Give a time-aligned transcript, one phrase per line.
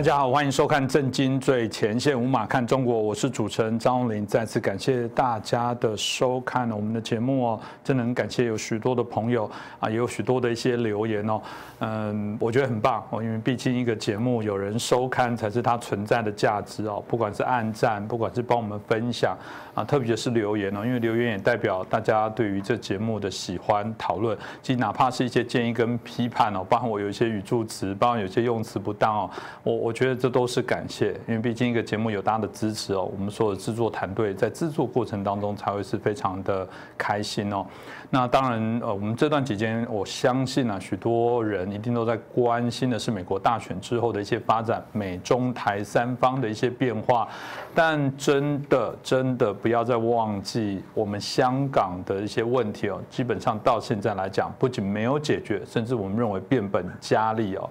[0.00, 4.26] 大家好，欢迎收看《震惊最前线》，无马看中国，我是主持人张荣林。
[4.26, 9.44] 再次感谢大家的收看我们的节目哦，真的很感谢有许多的朋友
[9.78, 11.42] 啊，也有许多的一些留言哦，
[11.80, 19.36] 嗯，我觉得很棒哦，因为毕竟一个节目有人收看才是它存在的价值哦，不管是按赞，不管是帮我们分享
[19.74, 29.30] 啊，特别是留言哦，因为留言也代表大家对于这节目的喜欢讨论，其实哪怕是一些建议跟批判哦，包括我有一些语助词，包括有些用词不当哦，
[29.62, 29.89] 我。
[29.89, 36.64] 我我觉得这都是感谢，因为毕竟一个节目有大家的支持哦，我们所有制作团队在制作过程当中才会是非常的
[36.96, 37.66] 开心哦。
[38.08, 47.26] 那当然，呃，我们这段期间，我相信啊，许多人一定都在关心的是美国大选之后的一些发展，美中台三方的一些变化。
[47.74, 57.68] 但真的，真的不要再忘记我们香港的一些问题哦，基本上到现在来讲，不仅没有解决，甚至我们认为变本加厉哦。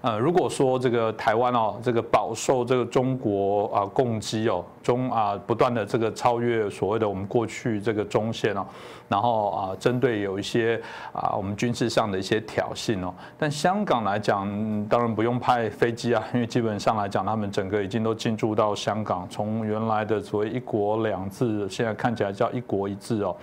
[0.00, 8.64] 呃，如果说这个台湾哦，这个饱受这个中国啊攻击哦，中啊不断的这个超越所谓的我们过去这个中线哦，
[9.08, 10.80] 然后啊针对有一些
[11.12, 14.46] 啊我们军事上的一些挑衅哦，但香港来讲，
[14.86, 23.36] 当然不用派飞机啊，因为基本上来讲，他们整个已经都进驻到香港，从原来的所谓一国两制，现在看起来叫一国一制哦。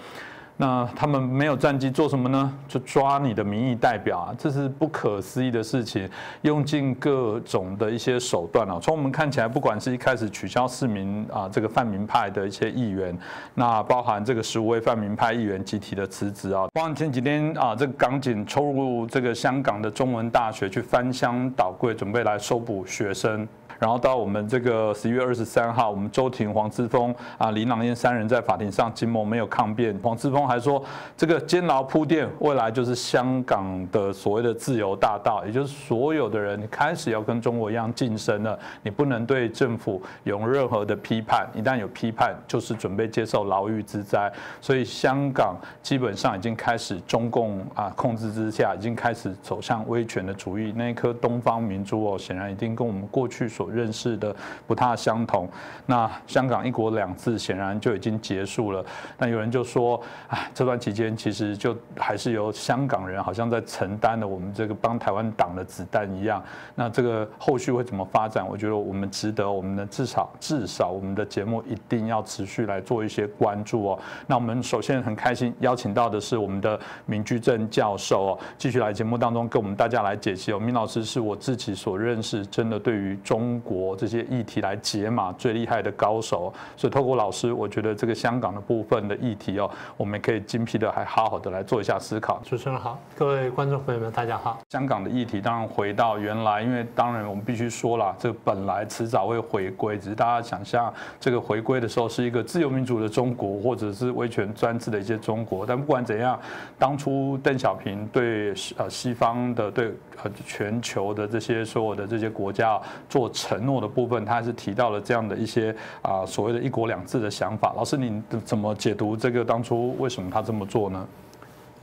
[0.58, 2.54] 那他们没有战机做什么呢？
[2.68, 6.10] 就抓你的民意代表啊，这是不可思议的事情，
[6.44, 8.80] 用尽各种的一些手段啊。
[8.82, 13.18] 从我们看起来，不管是一开始取消市民啊这个泛民派的一些议员，
[13.54, 23.46] 那包含这个十五位泛民派议员集体的辞职啊，包含前几天啊这个港警抽入这个香港的中文大学去翻箱倒柜，准备来收捕学生。
[23.80, 29.98] 然后到我们这个十一月二十三号，我们周庭、黄之锋啊、林朗彦三人在法庭上，金某没有抗辩。
[30.02, 30.84] 黄之锋还说，
[31.18, 38.58] 这个监牢铺垫，未来就是香港的所谓的自由大道，也就是所有的人开始要跟中国一样晋升了。
[38.84, 44.32] 你不能对政府有任何的批判，一旦有批判，就是准备接受牢狱之灾。
[44.62, 50.74] 所以香港基本上已经开始中共啊控制之下，已经开始走向威权的主义。
[50.76, 54.36] 那一颗东方明珠哦，显然已经跟我们过去所认识的
[54.68, 55.50] 不太相同，
[55.86, 58.84] 那香港一国两制显然就已经结束了。
[59.18, 66.44] 那有人就说，啊，这段期间其实就还是由香港人好像在承担了我们这个帮台湾挡的子弹一样。
[66.76, 68.48] 那这个后续会怎么发展？
[68.48, 74.00] 我觉得我们值得，我们的至少至少我们的节目一定要持续来做一些关注哦。
[74.28, 80.60] 那我们首先很开心邀请到的是我们的明居正教授哦，继续来节目当中跟我们大家来解析哦。
[80.60, 92.42] 明老师是我自己所认识，真的对于中中国这些议题来解码最厉害的高手，所以透过老师，我觉得这个香港的部分的议题哦，我们可以精辟的还好好的来做一下思考。
[92.44, 94.60] 主持人好，各位观众朋友们，大家好。
[94.70, 105.66] 香港的议题当然回到原来，因为当然我们必须说了，这本来迟早会回归，只是大家想象这个回归的时候是一个自由民主的中国，或者是威权专制的一些中国。
[105.66, 106.38] 但不管怎样，
[106.78, 112.78] 当初邓小平对呃西方的对呃全球的这些所有的这些国家
[113.08, 113.32] 做。
[113.46, 117.74] 承诺的部分，他还是提到了这样的一些啊所谓的一国两制的想法。
[117.76, 121.08] 老师，你怎么解读这个当初为什么他这么做呢？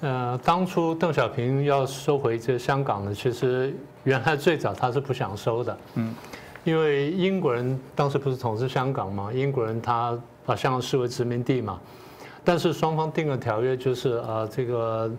[0.00, 6.12] 呃，当初邓小平要收回这香港呢，其实原来最早他是不想收的，嗯，
[6.64, 11.78] 因为英国人当时不是统治香港嘛，英国人他把香港视为殖民地嘛，
[12.42, 15.10] 但是双方定了条约，就是呃这个。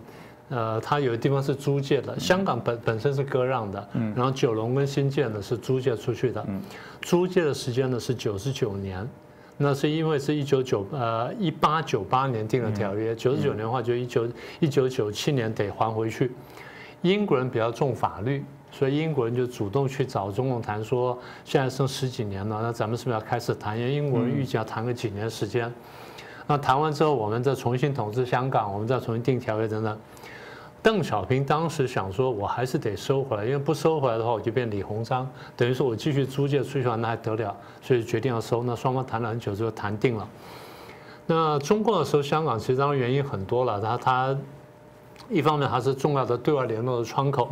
[0.50, 6.60] 呃，它有的地方是租借的，香港本本身是割让的，嗯，然后九龙跟新建呢是租借出去的，嗯，
[7.00, 9.08] 租借的时间呢是九十九年，
[9.56, 14.28] 那是因为是一九九呃一八九八年定了条约，九十九年的话就一九
[14.60, 16.30] 一九九七年得还回去。
[17.02, 23.78] 英国人比较重法律，所以英国人就主动去找中共谈说，现在剩十几年了，那咱们是不是要开始谈？
[23.78, 25.70] 因为英国人预计要谈个几年时间，
[26.46, 29.98] 那谈完之后，我们再重新统治香港，我们再重新定条约等等。
[30.82, 35.26] 邓小平当时想说，我还是得收回来，因为不收回来的话，我就变李鸿章，
[35.56, 38.62] 等于说我继续租借出去那还得了，所以决定要收。
[38.64, 40.28] 那双方谈了很久之后谈定了。
[41.26, 44.36] 那中共的时候香港，其实当然原因很多了，他他
[45.30, 47.48] 一方面还是重要的对外联络的窗口。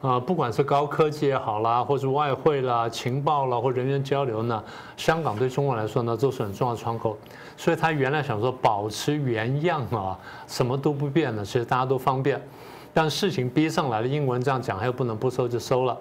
[0.00, 4.64] 啊，不管是高科技也好啦，或是外汇啦、情报啦，或人员交流呢，
[4.96, 7.18] 香港对中国来说呢，都是很重要的窗口。
[7.60, 10.18] 所以他原来想说保持原样啊，
[10.48, 12.40] 什么都不变的，其实大家都方便。
[12.94, 15.94] 但事情逼上来了，英文这样讲，他又不能不收，就收了。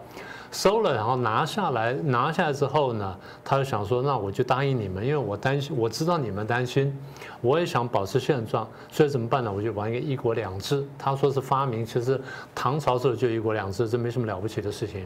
[0.54, 3.14] 收了，然后拿下来，拿下来之后呢，
[3.44, 6.98] 他就想说，那我就答应你们，因为我担心，我知道你们担心，
[7.42, 9.52] 我也想保持现状，所以怎么办呢？
[9.52, 10.88] 我就玩一个一国两制。
[10.98, 12.20] 他说是发明，其实
[12.56, 15.06] 唐朝时候就一国两制，这没什么了不起的事情。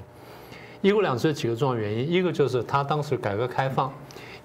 [0.82, 3.92] 一国两制有几个重要原因，一个就是他当时改革开放，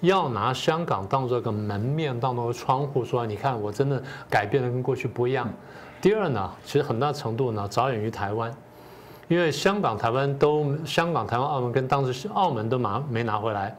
[0.01, 5.47] 要拿香港当做个门面，当做个窗户，说你看我真的改变的跟过去不一样。
[6.01, 8.53] 第二呢，其实很大程度呢着眼于台湾，
[9.27, 13.75] 因为香港、台湾都香港、台湾、澳门跟当时澳门都拿没拿回来。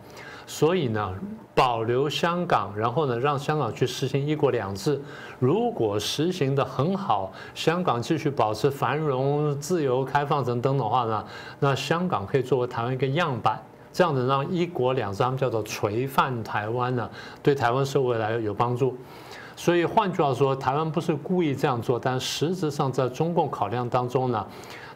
[0.46, 1.14] 所以呢，
[1.54, 5.00] 保留香港，然后呢，让香港去实行一国两制。
[5.38, 11.24] 如果实行的很好，香港继续保持繁荣、自由、开放等等的话呢，
[11.60, 13.62] 那香港可以作为台湾一个样板，
[13.92, 17.08] 这样子让一国两制他们叫做垂范台湾呢，
[17.42, 18.96] 对台湾社会来有帮助。
[19.56, 24.46] 所以换句话说，台湾不是故意这样做，但实质上在中共考量当中呢。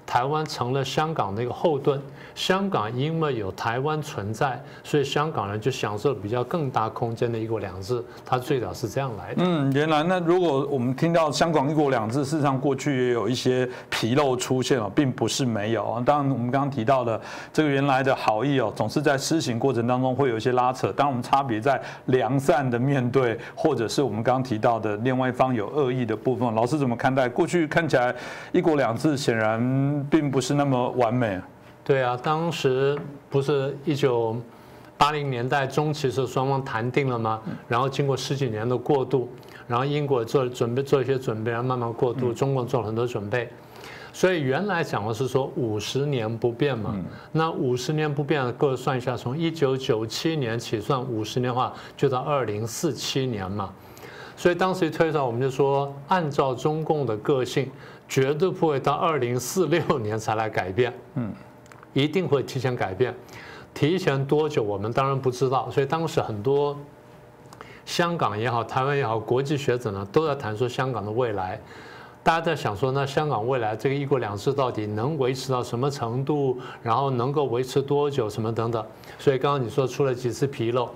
[0.07, 2.01] 台湾成了香港的一个后盾，
[2.35, 8.03] 香港因为有台湾存在，所以香港人就享受比较更大空间的一国两制。
[8.25, 9.43] 它最早是这样来的。
[9.45, 16.03] 嗯，原来那如果我们听到香港一国两制，事实上过去也有一些纰漏出现了，并不是没有。
[16.05, 17.21] 当然，我们刚刚提到的
[17.53, 20.93] 这个原来的好意哦，总是在施行过程当中会有一些拉扯。
[20.93, 26.55] 当然，我们差别在良善的面对，或者是我们刚刚提到的另外一方有恶意的部分。
[26.55, 27.29] 老师怎么看待？
[27.29, 28.15] 过去看起来
[28.53, 29.94] 一国两制显然。
[30.05, 31.41] 并不是那么完美。
[31.85, 32.99] 对啊，当时
[33.29, 34.35] 不是一九
[34.97, 37.41] 八零年代中期时双方谈定了吗？
[37.69, 39.29] 然后经过十几年的过渡，
[39.69, 43.49] 然后英国做准备做一些准备，然后慢慢过渡，中国做了很多准备。
[44.15, 46.97] 所以原来讲的是说五十年不变嘛，
[47.33, 53.71] 那五十年不变，各位算一下，从一九九七年起算五十年的话，就到二零四七年嘛。
[54.37, 57.71] 所以当时一推算，我们就说，按照中共的个性。
[58.09, 61.33] 绝对不会到二零四六年才来改变，嗯，
[61.93, 63.15] 一定会提前改变，
[63.73, 65.71] 提前多久我们当然不知道。
[65.71, 66.79] 所以当时很多
[67.85, 71.61] 香港也好，台湾也好，国际学者呢都在谈说香港的未来。
[72.23, 76.59] 大家在想说，那香港未来这个一国两制到底能维持到什么程度？
[76.83, 78.31] 然后能够维持多久？
[78.31, 78.83] 什么等等。
[79.19, 80.89] 所以刚刚你说出了几次纰漏，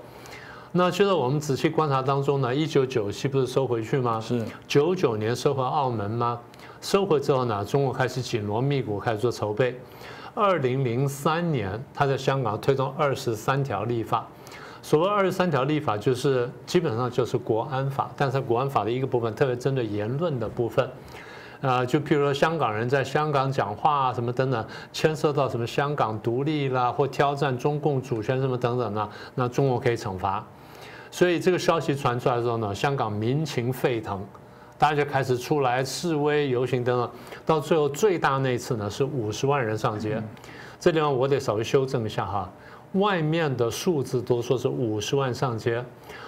[0.71, 4.21] 那就在我们仔细观察当中呢，一九九七不是收回去吗？
[4.21, 6.39] 是九九年收回澳门吗？
[6.79, 9.79] 收回之后呢，中国开始紧锣密鼓开始做筹备。
[10.35, 14.27] 二零零三年，他在香港推动二十三条立法。
[14.83, 20.87] 所谓二十三条立法，就是基本上就是国安法，但是国安法的一个部分，特别针对言论的部分。
[21.61, 24.63] 啊，就譬如说香港人在香港讲话啊，什么等等，
[24.93, 30.45] 牵涉到什么香港独立啦，或挑战中共主权什么等等呢，那中国可以惩罚。
[31.11, 34.23] 所以这个消息传出来之后呢，香港民情沸腾。
[34.77, 37.11] 大家就开始出来示威游行等等，
[37.45, 40.23] 到最后最大那次呢是五十万人上街，
[40.79, 42.49] 这地方我得稍微修正一下哈，
[42.93, 45.83] 外面的数字都说是五十万上街，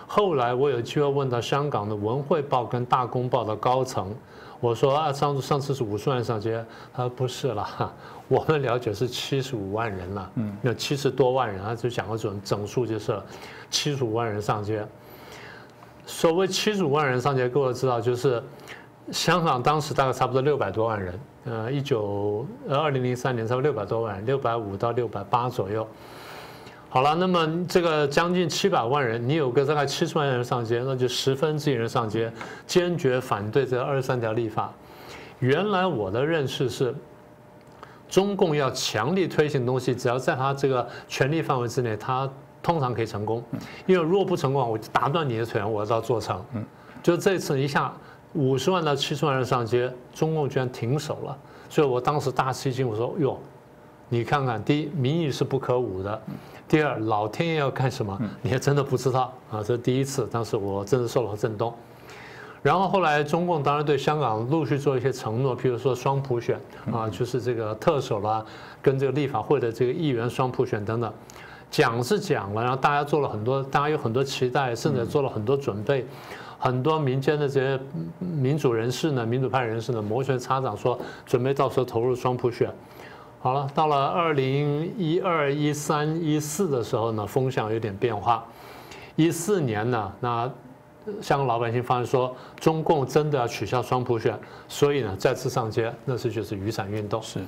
[0.06, 4.13] 后来我有机会问到香港的文汇报跟大公报的高层，
[4.62, 6.63] 我说啊上次上次是五十万上街，
[6.94, 7.94] 他说不是了，
[8.28, 13.19] 我们了解是七十五万人了，嗯，有七十多万人，他就讲个准整数就是
[13.69, 14.86] 七十五万人上街。
[16.06, 18.42] 所谓七十五万人上街，各位知道，就是
[19.12, 25.88] 香港当时大概差不多六百多万人，呃，一九呃二零零三年差不多六百多万，六百五到六百八左右。
[26.94, 32.30] 好了，那么这个将近七百万人，你有个大概七十万人上街，那就十分之一人上街，
[32.68, 34.74] 坚决反对这二十三条立法。
[35.39, 36.94] 原来我的认识是，
[38.10, 42.30] 中共要强力推行东西，只要在他这个权力范围之内，他。
[42.63, 43.44] 通常可以成功，
[43.88, 46.46] 因为如果不成功，我就打断你的腿，我要做成。
[46.54, 46.63] 嗯，
[47.01, 47.92] 就这次一下
[48.34, 51.36] 五十万到七十万人上街，中共居然停手了，
[51.68, 53.39] 所以我当时大吃一惊，我说哟，
[54.10, 56.22] 你看看，第一民意是不可侮的，
[56.72, 61.74] 第二老天爷要干什么，你还真的不知道啊，这是第一次，当时我真的受了震动。
[62.62, 66.58] 然后后来中共当然对香港陆续做一些承诺，譬如说双普选
[66.90, 68.46] 啊，就是这个特首啦，
[68.82, 71.12] 跟这个立法会的这个议员双普选等等。
[71.70, 76.06] 讲是讲了，然后大家做了很多，大家有很多期待，甚至做了很多准备。
[76.58, 77.80] 很多民间的这些
[78.20, 82.74] 民主人士呢，民主派人士呢，摩拳擦掌说准备到时候投入双普选。
[83.43, 88.45] 好了，到了二零一二、一三、一四的时候呢，风向有点变化。
[89.15, 90.48] 一四年呢，那
[91.19, 97.19] 香港老百姓发现说，中共真的要取消双普选，所以呢再次上街，那次就是雨伞运动。
[97.19, 97.39] 是。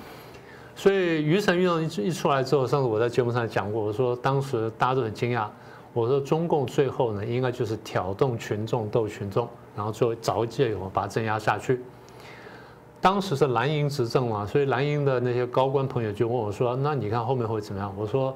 [0.76, 5.46] 所以雨伞运动一一出来之后，上次我在节目上讲过，我说当时大家都很惊讶，
[5.94, 11.80] 我说中共最后呢，应该就是挑动群众斗群众，然后最后找借口把它镇压下去。
[13.04, 18.34] 当时是蓝营执政嘛，所以蓝营的那些高官朋友就问我说：“那你看后面会怎么样？”我说：“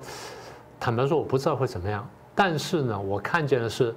[0.78, 2.06] 坦白说，我不知道会怎么样，
[2.36, 3.96] 但是呢，我看见的是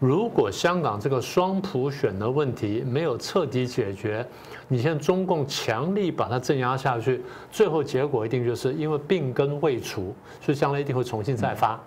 [0.00, 4.26] 如果香港这个双普选的问题没有彻底解决，
[4.66, 11.78] 你现在中共强力把它镇压下去，最后结果一定就是因为病根未除，所以将来一定会重新再发。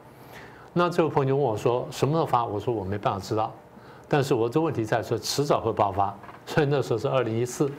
[0.71, 3.53] 那这位朋友就问我说：“什么时候发？”我说：“我没办法知道，
[4.07, 6.15] 但是我这问题在说迟早会爆发，
[6.45, 7.69] 所以那时候是二零一四。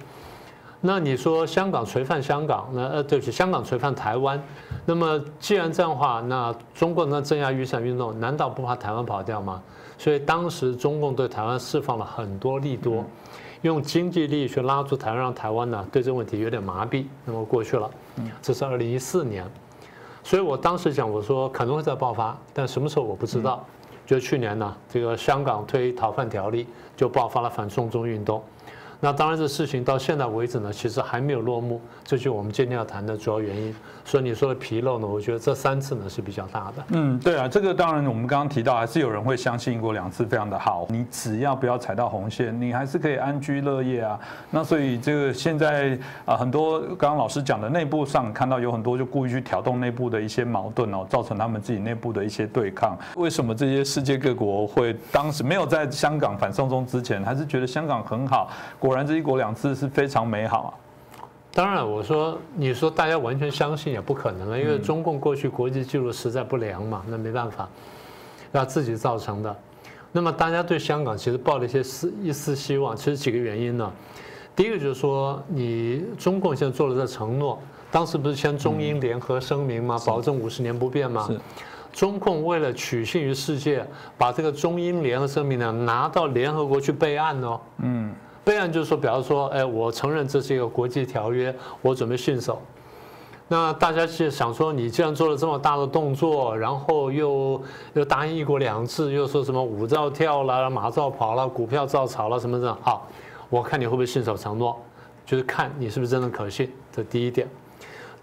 [0.86, 4.38] 那你说香港垂范香港，那呃对不起，香港垂范台湾。
[4.84, 9.62] 那么既然这样的话，那中共的镇压雨伞运动难道不怕台湾跑掉吗？”
[9.96, 13.02] 所以当时中共对台湾释放了很多利多，
[13.62, 17.06] 用经济利益去拉住台湾，让台湾呢对这个问题有点麻痹。
[17.24, 17.90] 那么过去了，
[18.42, 19.42] 这是二零一四年，
[20.22, 23.64] 所以我当时讲我说可能会再爆发，但什么时候我不知道。
[24.04, 28.42] 就去年呢，这个香港推逃犯条例，就爆发了反送中运动。
[29.04, 33.74] 那当然，这事情到现在为止呢，其实还没有落幕，这就是我们今天要谈的主要原因。
[34.02, 36.84] 所以你说的纰漏呢，我觉得这三次呢是比较大的。
[36.88, 44.18] 嗯，对啊，这个当然我们刚刚提到，还是有人会相信一国两次非常的好，你只要不要踩到红线，你还是可以安居乐业啊。
[44.50, 52.96] 那所以这个现在啊，很多刚刚老师讲的内部上看到有很多就故意去挑动内部的一些矛盾哦，造成他们自己内部的一些对抗。
[53.16, 58.50] 为什么这些世界各国会当时没有在香港反送中之前，还是觉得香港很好？
[58.78, 60.70] 果果然，这一国两制是非常美好啊！
[61.52, 67.68] 当然，我说你说大家完全相信也不可能了，因为中共过去国际记录实在不良嘛，那没办法，
[68.52, 69.56] 那自己造成的。
[70.12, 73.92] 那么大家对香港其实抱了一些丝一丝希望，其实几个原因呢？
[74.54, 77.60] 第一个就是说，你中共现在做了这承诺，
[77.90, 79.98] 当时不是签中英联合声明吗？
[80.06, 81.28] 保证五十年不变吗？
[81.92, 83.84] 中共为了取信于世界，
[84.16, 87.60] 把这个中英联合声明呢拿到联合国去备案哦。
[87.78, 88.14] 嗯。
[88.44, 92.60] 备案就是说，比方说，哎，我承认这是一个国际条约，我准备信守。
[93.48, 97.62] 那大家是想说，你既然做了这么大的动作，然后又
[97.94, 103.06] 又答应一国两制，又说什么舞照跳了，马照跑了，股票照炒了，什么的，好，
[103.48, 104.78] 我看你会不会信守承诺，
[105.26, 106.72] 就是看你是不是真的可信。
[106.92, 107.48] 这第一点。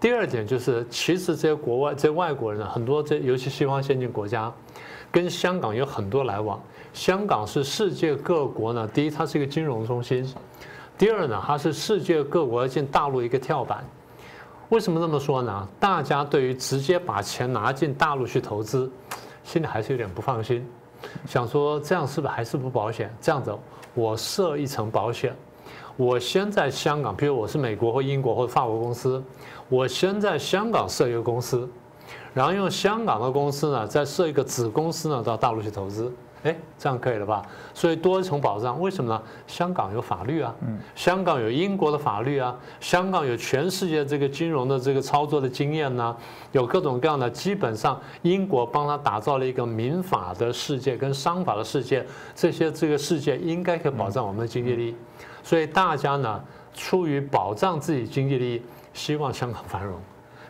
[0.00, 4.52] 第二点就是，其实这些国外这些外国人很多，这尤其西方先进国家，
[5.12, 6.60] 跟香港有很多来往。
[6.92, 10.24] 香港是世界各国呢，第一，它是一个金融中心；
[10.98, 13.84] 第二呢，它是世界各国要进大陆一个跳板。
[14.68, 15.68] 为什么这么说呢？
[15.80, 18.90] 大家对于直接把钱拿进大陆去投资，
[19.44, 20.66] 心里还是有点不放心，
[21.26, 23.14] 想说这样是不是还是不保险？
[23.20, 23.54] 这样子，
[23.94, 25.34] 我设一层保险。
[25.96, 29.22] 我先在香港，比如我是美国或英国或法国公司，
[29.68, 31.68] 我先在香港设一个公司，
[32.32, 36.10] 然后用香港的公司呢，再设一个子公司呢，到大陆去投资。
[36.44, 37.40] 哎，这样可以了吧？
[37.72, 39.22] 所以多一层保障，为什么呢？
[39.46, 40.54] 香港有法律啊，
[40.94, 46.16] 香港有英国的法律啊，香港有全世界这个金融的这个操作的经验呢，
[46.50, 47.30] 有各种各样的。
[47.30, 54.96] 基本上，英国帮他打造了一个民法的世界跟商法的世界，这些这个世界应该可以保障我们的经济利益。
[55.42, 56.42] 所以大家呢，
[56.74, 59.94] 出于保障自己经济利益，希望香港繁荣，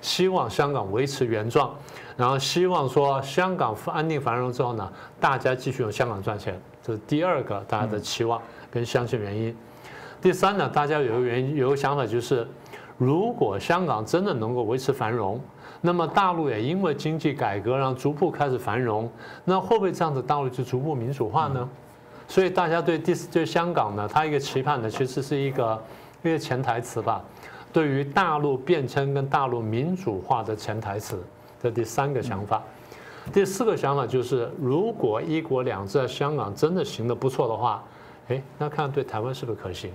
[0.03, 1.75] 希望香港维持原状，
[2.17, 9.57] 然后希望说香港安定繁荣之后呢，大家继续用香港赚钱，这是第二个大家的期望跟相信原因。
[10.21, 12.47] 第三呢，大家有个原因有个想法就是，
[12.99, 15.41] 如果香港真的能够维持繁荣，
[15.81, 19.11] 那么大陆也因为经济改革然后逐步开始繁荣，
[19.45, 21.69] 那会不会这样子大陆就逐步民主化呢？
[22.29, 25.83] 所以大家对第四对香港呢，它一个期盼呢，其实是一个
[26.23, 27.23] 一个潜台词吧。
[27.73, 31.23] 对于大陆变迁跟大陆民主化的潜台词
[31.62, 32.62] 的第三个想法，
[33.33, 37.83] 第四个想法就是，如果一国两制在香港真的行得不错的话，
[38.29, 39.91] 哎，那看对台湾是不是可行？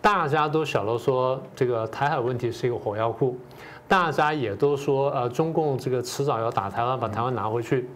[0.00, 3.38] 大家都晓得说这个台海问题是一个火药库，
[3.86, 7.88] 大家也都说呃中共这个迟早要打台湾，把台湾拿回去。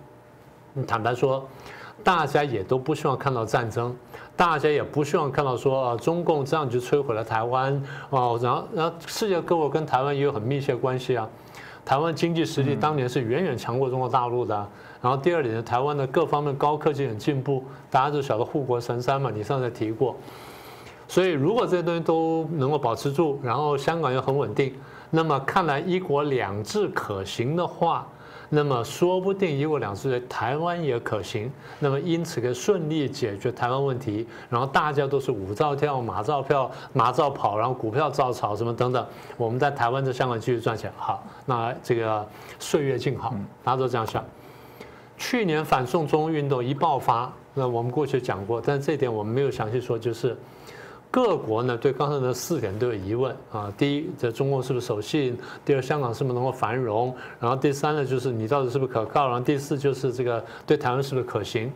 [0.87, 1.47] 坦白说。
[2.04, 3.94] 大家也都不希望看到战争，
[4.37, 8.38] 大家也不希望看到说啊，中共这样就摧毁了台湾哦。
[8.42, 11.28] 然后，然后世界各国跟台湾也有很密切关系啊。
[11.85, 14.54] 台湾经济实力当年是远远强过中国大陆的。
[15.00, 20.16] 然后第二点呢，台湾的各方面高科技很进步，大家都晓得护国神山嘛，你上次提过。
[21.09, 24.75] 所以如果这些东西都能够保持住，然后香港又很稳定，
[25.11, 28.06] 那么看来一国两制可行的话。
[28.54, 39.06] 那么说不定一国两制台湾也可行，那么因此可以顺利解决台湾问题，然后大家都是舞照跳、马照票、马照跑，然后股票照炒什么等等，
[39.38, 42.28] 我们在台湾在香港继续赚钱，好，那这个
[42.59, 44.23] 岁月静好，大家都这样想。
[45.16, 50.37] 去年反送中运动一爆发，那我们过去讲过，但是这点我们没有详细说，就是。
[51.12, 53.71] 各国呢对刚才的四点都有疑问啊。
[53.76, 55.38] 第一，这中共是不是守信？
[55.62, 57.14] 第二，香港是不是能够繁荣？
[57.38, 59.28] 然后第三呢，就是你到底是不是可靠？
[59.28, 61.71] 然后第四就是这个对台湾是不是可行？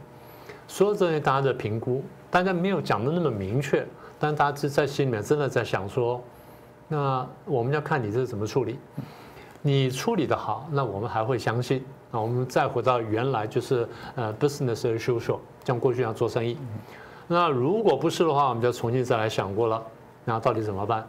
[0.66, 3.86] 所有这些大家的评估，大家没有讲的那么明确，
[4.18, 6.18] 但大家在心里面真的在想说，
[6.88, 8.78] 那我们要看你这是怎么处理。
[9.60, 11.84] 你处理的好，那我们还会相信。
[12.10, 16.56] 那我们再回到原来就是呃 business as usual，像过去一样做生意。
[17.28, 19.82] 那如果不是的话，我们就重新再来想过了，
[20.24, 21.06] 那到底怎么办？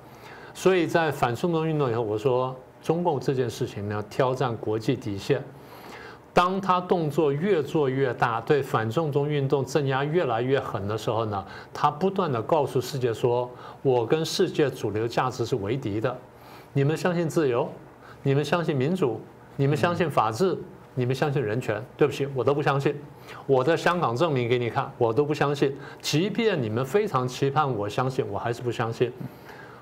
[0.54, 5.44] 所以在反送中运动以后，我说中共这件事情呢，挑战国际底线。
[6.34, 13.50] 当他动作越做越大，对反送中运动镇压越来越狠的时候呢，他不断的告诉世界说
[13.82, 16.16] ：“我跟世界主流价值是为敌的，
[16.74, 17.68] 你们相信自由？”
[18.24, 19.22] 你们相信民主？
[19.56, 20.58] 你们相信法治？
[20.98, 21.80] 你们相信人权？
[21.96, 22.96] 对不起，我都不相信。
[23.46, 25.78] 我在香港证明给你看，我都不相信。
[26.02, 29.14] 即便你们非常期盼我相信，我还是不相信。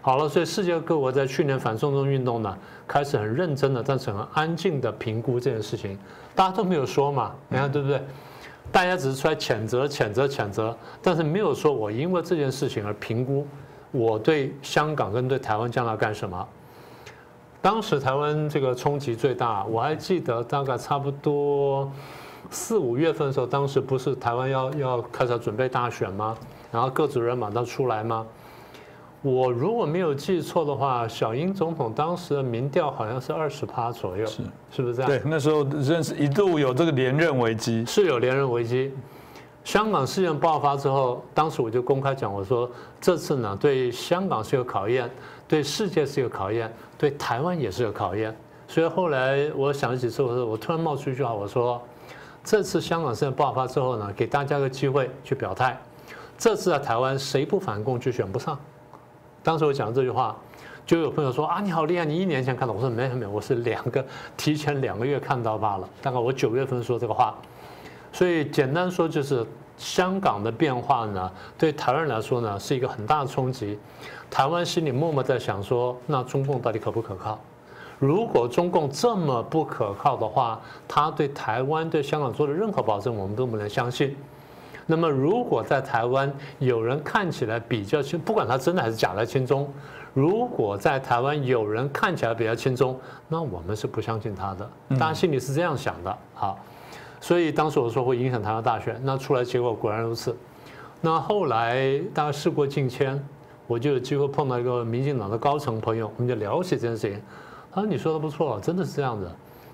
[0.01, 5.97] 好了，所以世界各国在去年反送中运动呢，开始很认真的，但是很安静的评估这件事情。
[6.35, 8.01] 大家都没有说嘛，你看对不对？
[8.69, 13.47] 大家只是出来谴责、谴责、谴责，但是没有说我因为这件事情而评估
[13.91, 16.45] 我对香港跟对台湾将来干什么。
[17.65, 21.91] 当时台湾这个冲击最大，我还记得大概差不多
[22.51, 26.37] 四五月份的时候，当时不是台湾要要开始准备大选吗？
[26.71, 28.23] 然后各组人马上出来吗？
[29.23, 35.09] 我如果没有记错的话，小英总统当时的民调好像是二十趴左右，是是不是这样？
[35.09, 38.93] 对，那时候认识一度有这个连任危机，是有连任危机。
[39.65, 42.69] 香港事件爆发之后，当时我就公开讲，我说
[43.01, 45.09] 这次呢对香港是有考验，
[45.47, 46.71] 对世界是有考验。
[46.97, 48.33] 对台湾也是有考验，
[48.69, 51.81] 所以后来我想起之后，我突然冒出一句话，我说：
[52.43, 55.77] 这次香港事件爆发之后呢，给大家个机会去表态。
[56.37, 58.57] 这次在台湾谁不反共就选不上。
[59.43, 60.37] 当时我讲这句话，
[60.85, 62.73] 就有朋友说啊，你好厉害，你一年前看到。
[62.73, 64.05] 我说没有没有，我是两个
[64.37, 65.89] 提前两个月看到罢了。
[66.01, 67.35] 大概我九月份说这个话，
[68.15, 69.45] 所以简单说就是
[69.77, 73.77] 香港的变化呢，对台湾人来说呢是一个很大的冲击。
[74.31, 77.37] 台湾心里默默在想说：那中共到底可不可靠？
[77.99, 84.15] 如果中共这么不可靠的话，他对台湾、对香港做的任何保证，我们都不能相信。
[84.85, 89.69] 那么，如果在台湾有人看起来比较轻，不管他真的还是假的轻中，
[90.13, 92.97] 如果在台湾有人看起来比较轻中，
[93.27, 94.69] 那我们是不相信他的。
[94.97, 96.57] 大家心里是这样想的，好。
[97.25, 100.37] 所以当时我说会影响台湾大选，那出来结果果然如此。
[101.01, 103.19] 那后来大家事过境迁。
[103.67, 107.19] 我就有机会碰到一个民进党的高层朋友，我们就聊起这件事情。
[107.73, 109.27] 他说：“你说的不错，真的是这样子。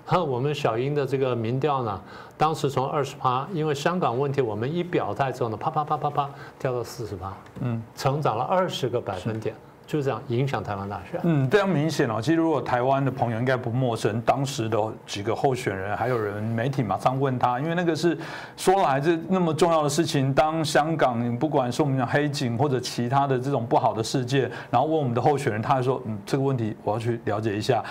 [0.06, 2.00] 他说我们小英的这个民调呢，
[2.38, 9.54] 当时从二十趴，因为香港问题，我们一表态之后呢，啪啪啪啪啪掉到四十趴，嗯，成长了二十个百分点。”
[9.86, 11.20] 就这样影响台湾大选。
[11.24, 12.20] 嗯，非常明显哦。
[12.20, 18.16] 其实如果台湾的朋友应该不陌生，当时的几个候选人，还有人媒体马上问他，因为那个是
[18.56, 20.32] 说来这那么重要的事情。
[20.32, 27.82] 当香港不管是我们讲黑警或者其他的这种不好的事件，然后问我们的候选人，他还说，嗯，这个问题我要去了解一下。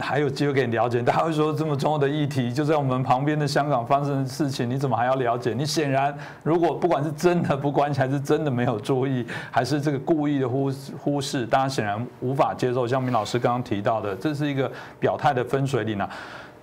[0.00, 5.54] 还有机会给你了解，大家会说这么重要的议题就在我们旁边的香港发生的事情，你怎么还要了解？
[5.54, 12.86] 你显然如果不管是真的不关心，还是真的没有注意，还是这个故意的忽忽视，大家显然无法接受。
[12.86, 16.08] 像明老师刚刚提到的，这是一个表态的分水岭啊。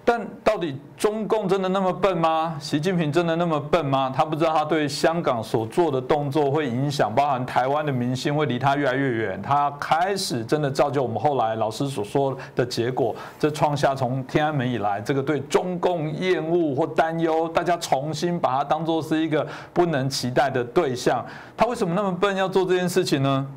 [0.06, 2.58] 但到底中共真的那么笨吗？
[2.60, 4.14] 习近平真的那么笨吗？
[4.14, 9.42] 他不知道他对香港所做的动作会影响，包含台湾的民心会离他越来越远。
[9.42, 21.26] 他开始真的造就我们后来老师所说的结果，这创下从天安门以来这个对中共厌恶或担忧，大家重新把它当作是一个不能期待的对象。
[21.56, 23.48] 他为什么那么笨要做这件事情呢？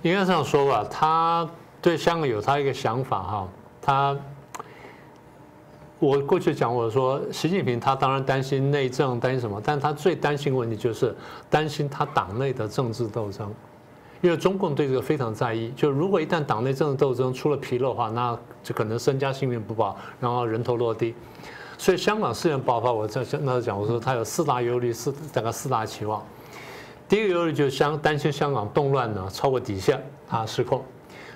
[0.00, 1.46] 应该这样说吧，他
[1.82, 3.48] 对香港有他一个想法哈，
[3.82, 4.16] 他。
[6.00, 9.60] 我过去讲，我说习近平他当然担心内政，担心什么？
[9.62, 11.14] 但他最担心问题就是
[11.50, 13.52] 担心他党内的政治斗争，
[14.22, 15.70] 因为中共对这个非常在意。
[15.76, 21.14] 就如果一旦党内政治斗争出了纰漏的话，那就可能身家性命不保，然后人头落地。
[21.76, 26.22] 所以香港事件爆发，我在那时讲，我说他有四大忧虑，四大概四大期望。
[27.06, 30.82] 第一个忧虑就是香担心香港动乱呢超过底线啊失控。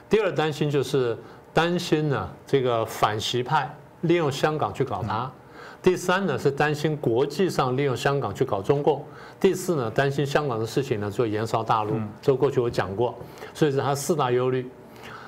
[0.08, 1.18] 第二担心就是
[1.52, 3.70] 担心呢这个反习派。
[4.04, 5.30] 利用香港去搞他，
[5.82, 9.04] 第三呢是担心国际上利用香港去搞中共，
[9.38, 13.14] 第四呢担心香港的事情呢做延烧大陆，这过去我讲过，
[13.52, 14.70] 所以是他四大忧虑。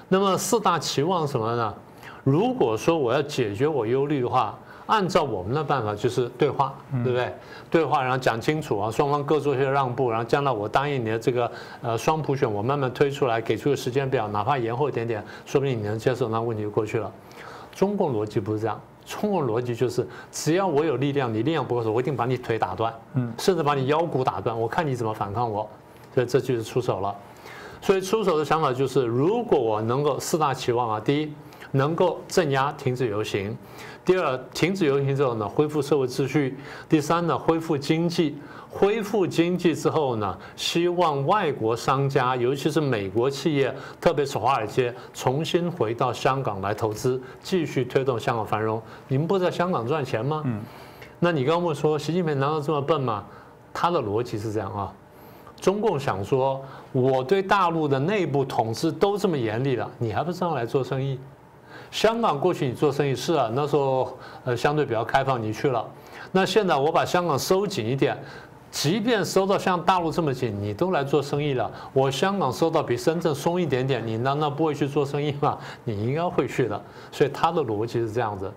[0.09, 1.75] 那么四大期望什么呢？
[2.23, 7.35] 如果说我要解决我忧虑的话，按照我们的办法就是对话，对不对？
[7.69, 11.51] 对话然后讲清楚啊，双方各做一些让步，然后将来我答应你的这个
[11.83, 17.13] 呃双普选，我慢慢推出来，给出个时间表，哪怕延后一点点，说不定你能接受，那问题就过去了。
[17.77, 25.69] 中共逻辑不是这样，中共逻辑就是只要我有力量，你力量不够时，我一定把你腿打断，嗯，甚至把你腰骨打断，我看你怎么反抗我，
[26.15, 27.15] 所以这就是出手了。
[27.83, 31.33] 所以出手的想法就是，如果我能够四大期望啊，第一，
[31.73, 33.55] 能够镇压、停止游行；
[34.07, 36.55] 第二，停止游行之后呢，恢复社会秩序；
[36.89, 38.39] 第三呢，恢复经济。
[38.79, 48.81] 恢复经济之后呢，希望外国商家，尤其是美国企业，特别是华尔街，重新回到香港来投资，继续推动香港繁荣。
[49.09, 50.43] 你们不在香港赚钱吗？
[50.45, 50.61] 嗯。
[51.19, 53.25] 那你刚刚问说，习近平难道这么笨吗？
[53.73, 54.93] 他的逻辑是这样啊。
[55.59, 56.63] 中共想说，
[56.93, 61.19] 我对大陆的内部统治都这么严厉了，你还不上来做生意？
[61.91, 65.83] 香港过去你做生意是啊，那时候呃相对比较开放，你去了。
[66.31, 68.19] 那现在我把香港收紧一点。
[68.71, 71.71] 即便收到像大陆这么紧，你都来做生意了。
[71.93, 75.59] 我香港收到比深圳松一点点，你难道不会去做生意吗？
[75.85, 76.81] 你应该会去的。
[77.11, 78.53] 所以他的逻辑是这样子，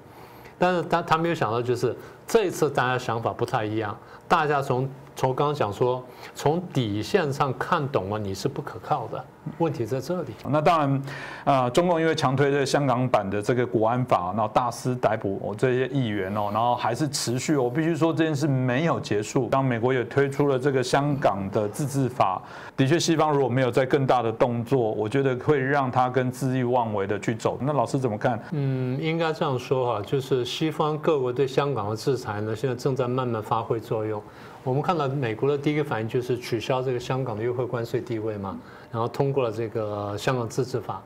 [0.58, 1.95] 但是他他没有想到，就是
[2.28, 4.89] 这一次大家想法不太一样，大家从。
[5.19, 6.01] 从刚刚讲说，
[6.34, 9.21] 从底线上看懂了你是不可靠的，
[9.58, 10.29] 问题在这里。
[10.47, 11.01] 那当然，
[11.43, 17.58] 啊，中共因为强推这香港版的这个国安法，然后大肆逮捕这些议员哦，然后还是持续。
[17.58, 19.49] 我必须说这件事没有结束。
[19.49, 22.41] 当美国也推出了这个香港的自治法，
[22.77, 27.58] 的确，西方如果没有在更大的动作，我觉得会让他跟恣意妄为的去走。
[27.60, 28.41] 那老师怎么看？
[28.51, 34.23] 嗯，应该这样说哈，就是西方各国对香港的制裁呢，现在正在慢慢发挥作用。
[34.69, 38.55] 我们看到美国的第一个反应就是取消这个香港的优惠关税地位嘛，
[38.91, 41.01] 然后通过了这个香港自治法。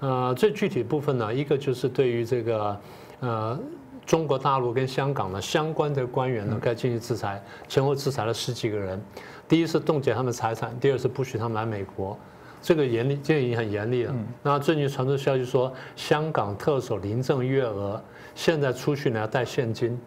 [0.00, 2.80] 呃，最具体部分呢，一个就是对于这个
[3.20, 3.60] 呃
[4.06, 8.98] 中国大陆跟香港的相关的官员呢，该进行制裁，前后制裁了十几个人。
[9.46, 12.18] 第一是冻结他们财产，第二是不许他们来美国，
[12.62, 14.14] 这个严厉，这个已经很严厉了。
[14.42, 18.02] 那最近传出消息说，香港特首林郑月娥
[18.34, 20.00] 现在出去呢要带现金。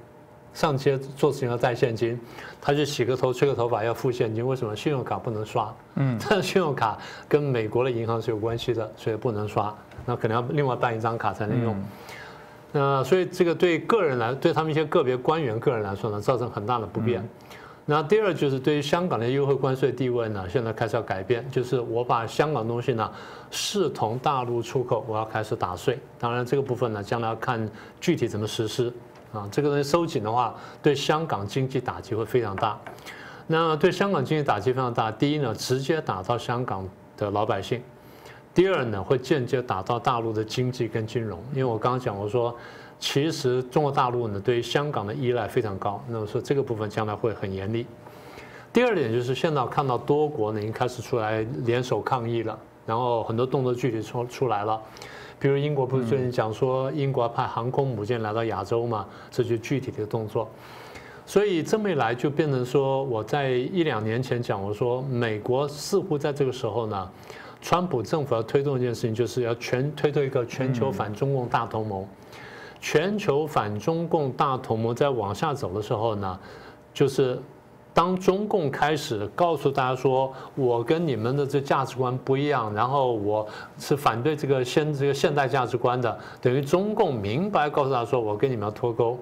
[0.53, 2.19] 上街做事情要带现金，
[2.59, 4.45] 他去洗个头、吹个头发要付现金。
[4.45, 4.75] 为什么？
[4.75, 5.73] 信用卡不能刷。
[5.95, 9.73] 嗯，但 信用卡跟美国的银行是有关系的，所以不能刷。
[10.05, 11.75] 那可能要另外办一张卡才能用。
[12.71, 17.27] 那所以这个对个人来，对他们一些个别官员个人来说呢，造成很大的不便。
[17.85, 23.11] 那第二就是对于香港的优惠关税地位呢，现在开始要改变，就是我把香港东西呢
[23.49, 25.99] 视同大陆出口，我要开始打税。
[26.19, 27.67] 当然这个部分呢，将来要看
[27.99, 28.93] 具体怎么实施。
[29.31, 32.79] 啊，这个东西收紧的话，对香港经济打击会非常大。
[33.47, 35.11] 那对香港经济打击非常大。
[35.11, 36.87] 第一呢，直接打到香港
[37.17, 37.79] 的老百姓；
[38.53, 41.39] 第二呢，会间接打到大陆的经济跟金融。
[41.51, 42.55] 因为我刚刚讲，我说
[42.99, 47.85] 其实中国大陆呢对于香港的依赖非常高，那么说这个部分将来会很严厉。
[48.71, 54.79] 第二点就是现在看到多国呢已经开始出来联手抗议了，然后很多动作具体出出来了。
[55.39, 59.05] 比如英国不是最近讲说英国派航空母舰来到亚洲嘛？
[59.31, 60.49] 这就具体的动作。
[61.25, 67.09] 所以这么一来，就变成说我在一两年前讲，我说美国似乎在这个时候呢，
[67.61, 72.05] 川普政府要推动一件事情，就是要全推动一个全球反中共大同盟。
[72.81, 76.39] 全球反中共大同盟在往下走的时候呢，
[76.93, 77.39] 就是。
[77.93, 83.45] 当中共开始告诉大家说，我跟你们的这价值观不一样，然后我
[83.77, 89.17] 是反对这个现这个现代价值观的，等于中共明白告诉他说，我跟你们要脱钩。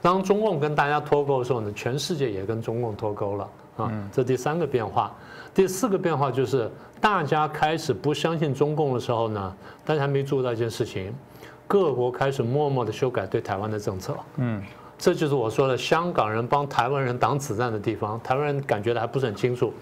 [0.00, 3.48] 当中共跟大家脱钩的时候呢，全世界也跟中共脱钩了
[3.78, 3.92] 啊。
[4.12, 5.12] 这第三个变化，
[5.52, 6.70] 第四个变化就是
[7.00, 11.12] 大家开始不相信中共的时候呢，大家还没注意到一件事情，
[11.66, 14.14] 各国开始默默的修改对台湾的政策。
[14.36, 14.62] 嗯。
[15.02, 18.20] 这就是我说的香港人帮台湾人挡子弹的地方。
[18.22, 19.74] 台湾人感觉的还不是很清楚，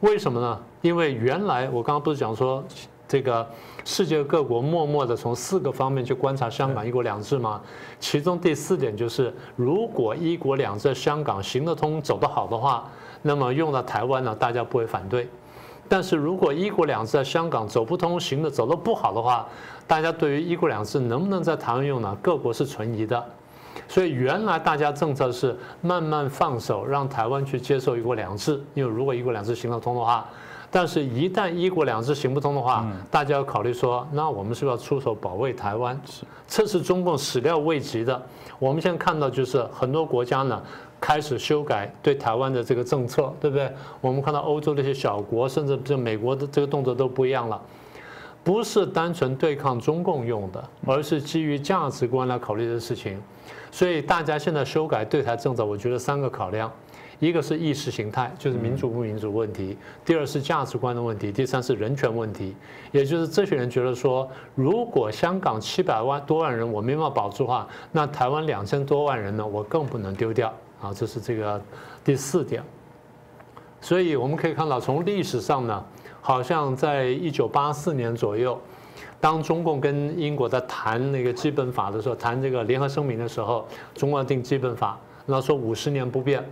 [0.00, 0.60] 为什么呢？
[0.82, 2.60] 因为原来我刚刚不是讲说，
[3.06, 3.46] 这个
[3.84, 7.60] 世界各国默默的从四个方面去观察香港一国两制吗？
[8.00, 12.90] 其中第四点就是，如果一国两制在香港行得通、走得好的话，
[13.22, 15.26] 那么用到台湾呢，大家不会反对；
[15.88, 19.46] 但是如果一国两制在香港走不通、行的走得不好的话，
[19.86, 22.18] 大家对于一国两制能不能在台湾用呢？
[22.20, 23.24] 各国是存疑的。
[23.88, 28.60] 所以原来大家政策是慢慢放手，让台湾去接受一国两制。
[28.74, 30.26] 因为如果一国两制行得通的话，
[30.70, 36.00] 但是一旦一国两制行不通的话，大家要考虑说，那我们是不是要出手保卫台湾？
[36.46, 38.20] 这是中共始料未及的。
[38.58, 40.62] 我们现在看到就是很多国家呢
[41.00, 43.72] 开始修改对台湾的这个政策，对不对？
[44.00, 47.60] 我们看到欧洲那些小国，甚至就美国的这个动作都不一样了。
[48.44, 53.20] 不是单纯对抗中共用的，而是基于价值观来考虑的事情。
[53.70, 56.70] 所以大家现在修改对台政策，我觉得三个考量：
[57.18, 62.54] 一个是意识形态，就是民主不民主问题；第二是价值观的问题；第三是人权问题。
[62.90, 70.52] 也就是这些人觉得说，如果香港七百万多万人我没办法保住的话，那台湾两千多万人呢，我更不能丢掉
[70.82, 70.92] 啊！
[70.92, 71.62] 这是这个
[72.04, 72.62] 第四点。
[73.80, 75.84] 所以我们可以看到，从历史上呢，
[76.20, 78.60] 好像在一九八四年左右。
[79.20, 86.44] 当中共跟英国在谈那个基本法的时候，谈这个联合声明的时候，中国定基本法，那说五十年不变，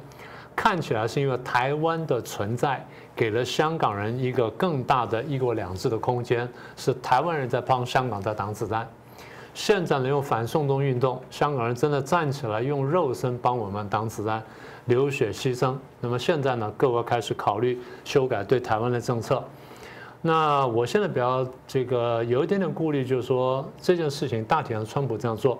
[0.54, 2.84] 看起来是因为台湾的存在
[3.16, 8.88] 给了香港人一个更大的一国两制的空间，是台湾人在帮香港在挡子弹。
[9.54, 14.40] 现在呢，用反送中运动，香港人真的站起来，用肉身帮我们挡子弹，
[14.84, 15.74] 流血牺牲。
[16.00, 19.42] 那么现在呢，各国开始考虑修改对台湾的政策。
[20.28, 25.58] 那我现在比较这个有一点点顾虑，就是说这件事情大体上川普这样做，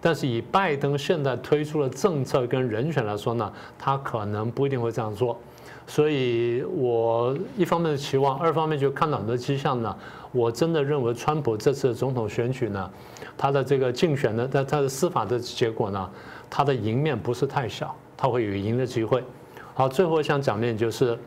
[0.00, 5.36] 但是以拜登现在推出的政策跟人选来说呢，他可能不一定会这样做。
[5.88, 9.92] 所以我一方面的期望，二方面就看到很多迹象呢。
[10.30, 12.88] 我真的认为川普这次总统选举呢，
[13.36, 16.08] 他的这个竞选的，他他的司法的结果呢，
[16.48, 19.24] 他的赢面不是太小，他会有赢的机会。
[19.74, 21.18] 好，最后想讲的就是。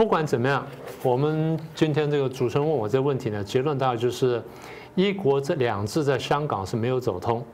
[0.00, 0.66] 不管怎么样，
[1.02, 4.42] 我们今天这个主持人问我这个问题呢，结论大概就是
[4.96, 7.44] “一国”这两制在香港是没有走通。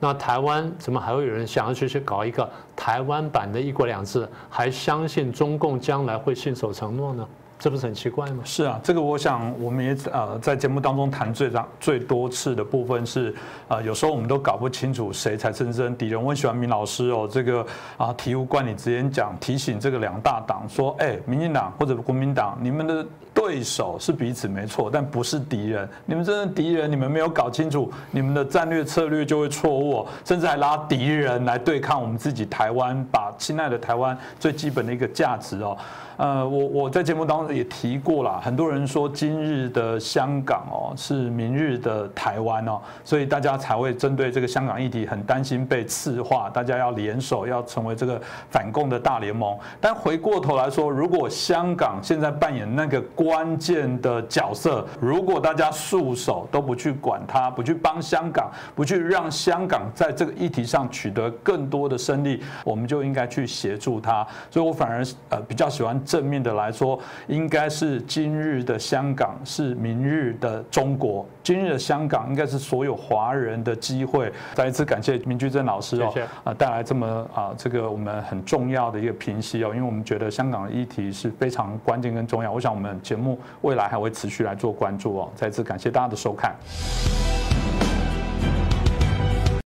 [0.00, 7.28] 那台湾怎么还会有人想要去去搞一个台湾版的一国两制，还相信中共将来会信守承诺呢？
[7.60, 8.42] 这不是很奇怪吗？
[8.42, 13.34] 是啊，这个我想我们也呃在节目当中谈最长最多次的部分是
[13.68, 16.20] 呃有时候我们都搞不清楚谁才真正敌人。
[16.20, 17.60] 我很喜欢明老师哦，这个
[17.98, 25.86] 啊醍醐灌顶直言讲提醒这个两大党说，哎，民进党或者国民党，你们的对手是彼此没错，但不是敌人。
[26.06, 35.76] 你们真的敌人，你们没有搞清楚，你们的战略策略就会错误，甚至还拉敌人来对抗我们自己台湾，把亲爱的台湾最基本的一个价值哦。
[36.20, 49.58] 呃，我我在节目当中也提过了，很多人说今日的香港哦是明日的台湾哦，所以大家才会针对这个香港议题很担心被赤化，大家要联手要成为这个反共的大联盟。
[49.80, 64.22] 但回过头来说，如果香港现在扮演那个关键的角色，如果大家束手都不去管它，不去帮香港，不去让香港在这个议题上取得更多的胜利，我们就应该去协助它。
[64.50, 65.98] 所以我反而呃比较喜欢。
[66.10, 71.24] 正面的来说，应该是今日的香港是明日的中国。
[71.40, 74.32] 今日的香港应该是所有华人的机会。
[74.54, 82.50] 再一次感谢明居正老师哦，啊带来这么啊这个我们很重要的一个评析哦，因为我们觉得香港的议题是非常关键跟重要。
[82.50, 85.30] 我想我们节目未来还会持续来做关注哦。
[85.36, 86.56] 再次感谢大家的收看。